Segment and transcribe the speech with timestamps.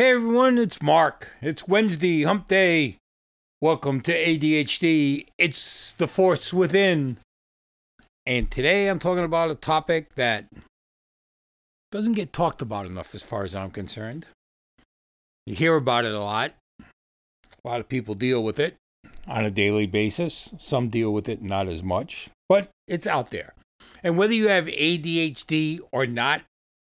[0.00, 1.28] Hey everyone, it's Mark.
[1.42, 2.96] It's Wednesday, hump day.
[3.60, 5.26] Welcome to ADHD.
[5.36, 7.18] It's the force within.
[8.24, 10.46] And today I'm talking about a topic that
[11.92, 14.24] doesn't get talked about enough as far as I'm concerned.
[15.44, 16.54] You hear about it a lot.
[16.80, 18.76] A lot of people deal with it
[19.28, 20.54] on a daily basis.
[20.56, 23.52] Some deal with it not as much, but it's out there.
[24.02, 26.40] And whether you have ADHD or not,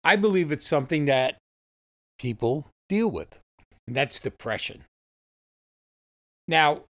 [0.06, 1.36] I believe it's something that
[2.18, 3.40] people deal with,
[3.88, 4.84] and that's depression.
[6.48, 6.84] Now,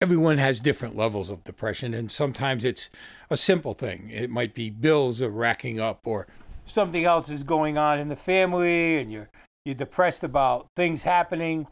[0.00, 2.88] everyone has different levels of depression, and sometimes it's
[3.28, 4.08] a simple thing.
[4.10, 6.26] It might be bills are racking up, or
[6.64, 9.28] something else is going on in the family, and you're
[9.66, 11.66] you're depressed about things happening.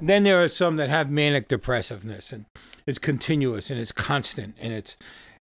[0.00, 2.46] And then there are some that have manic depressiveness, and
[2.88, 4.96] it's continuous and it's constant, and it's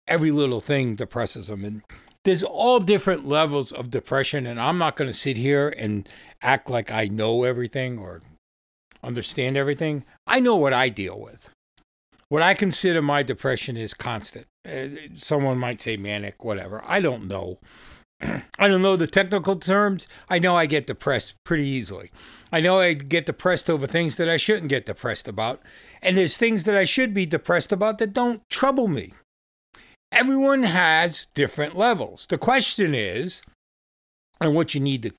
[0.08, 1.66] every little thing depresses them.
[1.66, 1.82] And
[2.28, 6.10] there's all different levels of depression, and I'm not going to sit here and
[6.42, 8.20] act like I know everything or
[9.02, 10.04] understand everything.
[10.28, 11.50] I know what I deal with.
[12.28, 14.46] What I consider my depression is constant.
[14.70, 16.84] Uh, someone might say manic, whatever.
[16.86, 17.60] I don't know.
[18.22, 20.06] I don't know the technical terms.
[20.28, 22.12] I know I get depressed pretty easily.
[22.52, 25.62] I know I get depressed over things that I shouldn't get depressed about.
[26.02, 29.14] And there's things that I should be depressed about that don't trouble me.
[30.12, 32.26] Everyone has different levels.
[32.28, 33.42] The question is,
[34.40, 35.12] and what you need to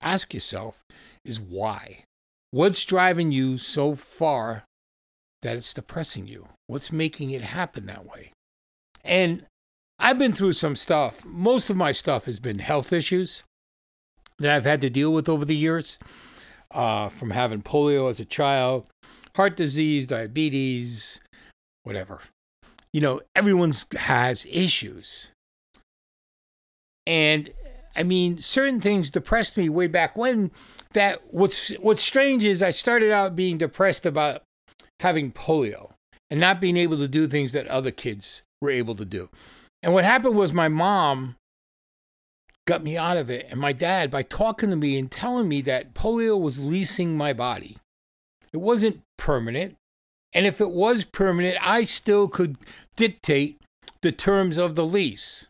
[0.00, 0.82] ask yourself
[1.24, 2.04] is why?
[2.50, 4.64] What's driving you so far
[5.42, 6.48] that it's depressing you?
[6.66, 8.32] What's making it happen that way?
[9.04, 9.46] And
[9.98, 11.24] I've been through some stuff.
[11.24, 13.44] Most of my stuff has been health issues
[14.38, 15.98] that I've had to deal with over the years,
[16.70, 18.86] uh, from having polio as a child,
[19.36, 21.20] heart disease, diabetes,
[21.82, 22.20] whatever.
[22.92, 25.28] You know, everyone's has issues.
[27.06, 27.50] And
[27.96, 30.50] I mean, certain things depressed me way back when.
[30.92, 34.42] That what's what's strange is I started out being depressed about
[35.00, 35.92] having polio
[36.30, 39.28] and not being able to do things that other kids were able to do.
[39.82, 41.36] And what happened was my mom
[42.66, 45.60] got me out of it, and my dad by talking to me and telling me
[45.62, 47.78] that polio was leasing my body.
[48.52, 49.76] It wasn't permanent.
[50.32, 52.56] And if it was permanent, I still could
[52.96, 53.60] dictate
[54.02, 55.46] the terms of the lease.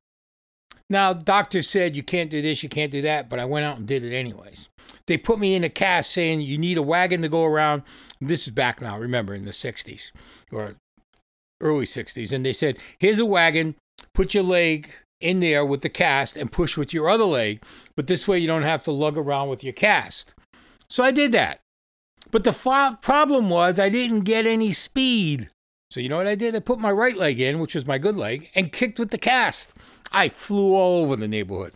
[0.89, 3.77] Now, doctor said you can't do this, you can't do that, but I went out
[3.77, 4.69] and did it anyways.
[5.07, 7.83] They put me in a cast saying you need a wagon to go around.
[8.21, 10.11] This is back now, remember, in the 60s
[10.53, 10.75] or
[11.61, 12.33] early 60s.
[12.33, 13.77] And they said, here's a wagon,
[14.15, 14.91] put your leg
[15.21, 17.63] in there with the cast and push with your other leg,
[17.95, 20.35] but this way you don't have to lug around with your cast.
[20.89, 21.61] So I did that.
[22.31, 25.51] But the fo- problem was I didn't get any speed.
[25.91, 26.55] So you know what I did?
[26.55, 29.19] I put my right leg in, which was my good leg, and kicked with the
[29.19, 29.75] cast.
[30.13, 31.73] I flew all over the neighborhood.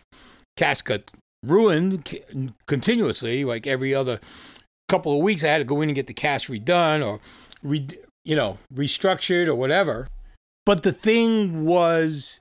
[0.57, 1.11] Cast got
[1.45, 2.21] ruined
[2.67, 4.21] continuously, like every other
[4.89, 5.43] couple of weeks.
[5.43, 7.21] I had to go in and get the cast redone or,
[7.63, 7.89] re,
[8.25, 10.09] you know, restructured or whatever.
[10.65, 12.41] But the thing was,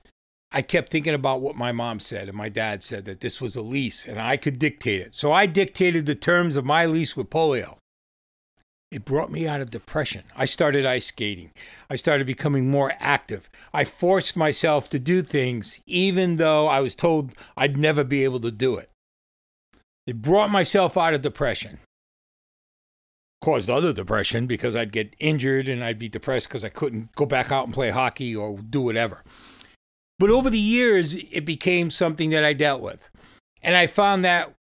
[0.52, 3.56] I kept thinking about what my mom said and my dad said that this was
[3.56, 5.14] a lease and I could dictate it.
[5.14, 7.76] So I dictated the terms of my lease with polio.
[8.94, 10.22] It brought me out of depression.
[10.36, 11.50] I started ice skating.
[11.90, 13.50] I started becoming more active.
[13.72, 18.38] I forced myself to do things even though I was told I'd never be able
[18.38, 18.88] to do it.
[20.06, 21.80] It brought myself out of depression.
[23.42, 27.26] Caused other depression because I'd get injured and I'd be depressed because I couldn't go
[27.26, 29.24] back out and play hockey or do whatever.
[30.20, 33.10] But over the years, it became something that I dealt with.
[33.60, 34.54] And I found that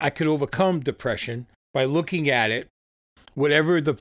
[0.00, 2.68] I could overcome depression by looking at it
[3.36, 3.96] whatever the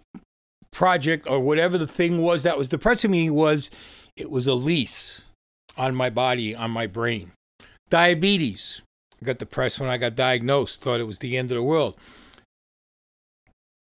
[0.72, 3.70] project or whatever the thing was that was depressing me was
[4.16, 5.26] it was a lease
[5.78, 7.32] on my body, on my brain.
[7.90, 8.82] Diabetes.
[9.22, 11.98] I got depressed when I got diagnosed, thought it was the end of the world.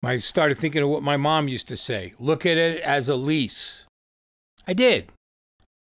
[0.02, 3.16] I started thinking of what my mom used to say look at it as a
[3.16, 3.86] lease.
[4.66, 5.10] I did.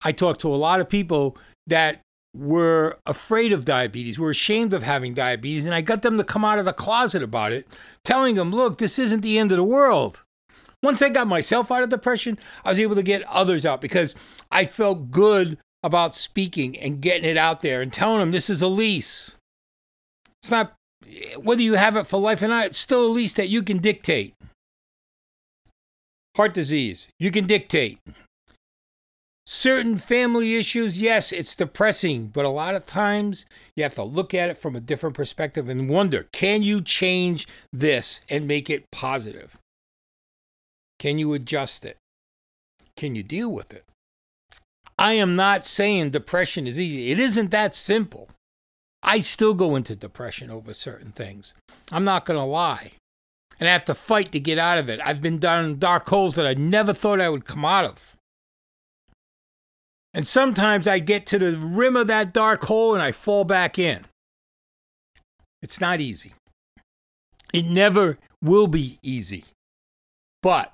[0.02, 2.00] I talked to a lot of people that
[2.34, 6.44] were afraid of diabetes, were ashamed of having diabetes, and I got them to come
[6.44, 7.66] out of the closet about it,
[8.04, 10.22] telling them, look, this isn't the end of the world.
[10.82, 14.14] Once I got myself out of depression, I was able to get others out because
[14.50, 18.62] I felt good about speaking and getting it out there and telling them this is
[18.62, 19.36] a lease.
[20.42, 20.74] It's not,
[21.36, 23.78] whether you have it for life or not, it's still a lease that you can
[23.78, 24.34] dictate.
[26.36, 27.98] Heart disease, you can dictate.
[29.52, 34.32] Certain family issues, yes, it's depressing, but a lot of times you have to look
[34.32, 38.88] at it from a different perspective and wonder can you change this and make it
[38.92, 39.58] positive?
[41.00, 41.96] Can you adjust it?
[42.96, 43.84] Can you deal with it?
[44.96, 47.10] I am not saying depression is easy.
[47.10, 48.28] It isn't that simple.
[49.02, 51.56] I still go into depression over certain things.
[51.90, 52.92] I'm not going to lie.
[53.58, 55.00] and I have to fight to get out of it.
[55.04, 58.16] I've been down dark holes that I never thought I would come out of.
[60.12, 63.78] And sometimes I get to the rim of that dark hole and I fall back
[63.78, 64.06] in.
[65.62, 66.32] It's not easy.
[67.52, 69.44] It never will be easy.
[70.42, 70.72] But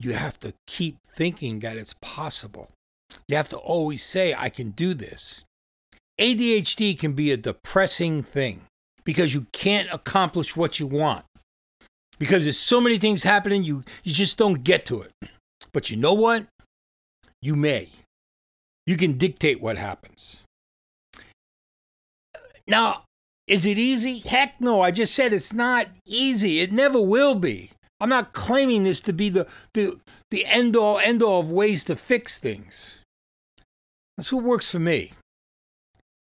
[0.00, 2.68] you have to keep thinking that it's possible.
[3.28, 5.44] You have to always say, I can do this.
[6.20, 8.62] ADHD can be a depressing thing
[9.04, 11.24] because you can't accomplish what you want.
[12.18, 15.12] Because there's so many things happening, you, you just don't get to it.
[15.72, 16.46] But you know what?
[17.44, 17.90] You may.
[18.86, 20.44] You can dictate what happens.
[22.66, 23.02] Now,
[23.46, 24.20] is it easy?
[24.20, 24.80] Heck no.
[24.80, 26.60] I just said it's not easy.
[26.60, 27.72] It never will be.
[28.00, 30.00] I'm not claiming this to be the, the,
[30.30, 33.02] the end all, end all of ways to fix things.
[34.16, 35.12] That's what works for me.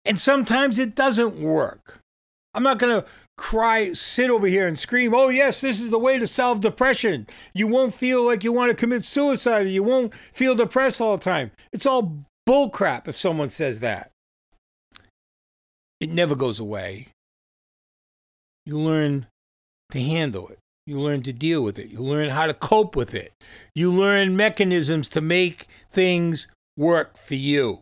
[0.06, 1.99] And sometimes it doesn't work.
[2.55, 3.06] I'm not going to
[3.41, 7.27] cry, sit over here and scream, oh, yes, this is the way to solve depression.
[7.55, 11.25] You won't feel like you want to commit suicide you won't feel depressed all the
[11.25, 11.51] time.
[11.73, 14.11] It's all bullcrap if someone says that.
[16.01, 17.09] It never goes away.
[18.67, 19.27] You learn
[19.93, 20.59] to handle it.
[20.87, 21.89] You learn to deal with it.
[21.89, 23.33] You learn how to cope with it.
[23.75, 26.47] You learn mechanisms to make things
[26.77, 27.81] work for you.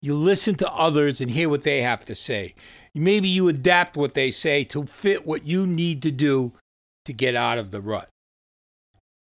[0.00, 2.54] You listen to others and hear what they have to say.
[2.94, 6.52] Maybe you adapt what they say to fit what you need to do
[7.04, 8.08] to get out of the rut.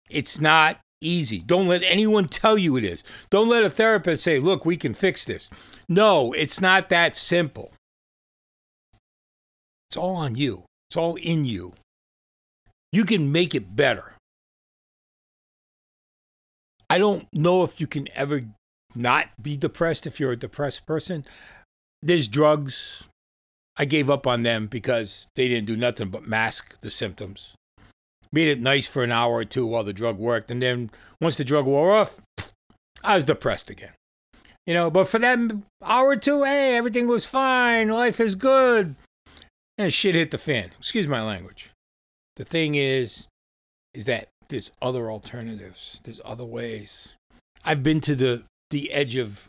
[0.08, 1.40] It's not easy.
[1.40, 3.04] Don't let anyone tell you it is.
[3.30, 5.48] Don't let a therapist say, look, we can fix this.
[5.88, 7.72] No, it's not that simple.
[9.88, 11.72] It's all on you, it's all in you.
[12.92, 14.14] You can make it better.
[16.88, 18.42] I don't know if you can ever
[18.96, 21.24] not be depressed if you're a depressed person.
[22.02, 23.04] There's drugs.
[23.80, 27.54] I gave up on them because they didn't do nothing but mask the symptoms.
[28.30, 30.50] Made it nice for an hour or two while the drug worked.
[30.50, 32.20] And then once the drug wore off,
[33.02, 33.92] I was depressed again.
[34.66, 35.38] You know, but for that
[35.82, 37.88] hour or two, hey, everything was fine.
[37.88, 38.96] Life is good.
[39.78, 40.72] And shit hit the fan.
[40.76, 41.70] Excuse my language.
[42.36, 43.28] The thing is,
[43.94, 46.02] is that there's other alternatives.
[46.04, 47.14] There's other ways.
[47.64, 49.48] I've been to the the edge of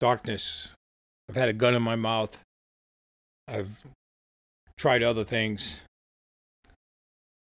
[0.00, 0.68] darkness.
[1.30, 2.42] I've had a gun in my mouth.
[3.50, 3.84] I've
[4.76, 5.82] tried other things.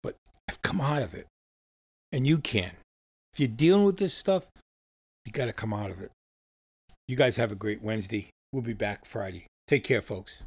[0.03, 0.17] But
[0.49, 1.27] I've come out of it.
[2.11, 2.73] And you can.
[3.35, 4.49] If you're dealing with this stuff,
[5.25, 6.11] you got to come out of it.
[7.06, 8.31] You guys have a great Wednesday.
[8.53, 9.47] We'll be back Friday.
[9.67, 10.43] Take care, folks.